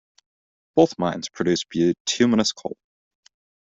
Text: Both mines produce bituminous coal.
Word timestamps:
Both 0.73 0.97
mines 0.97 1.29
produce 1.29 1.63
bituminous 1.63 2.53
coal. 2.53 2.75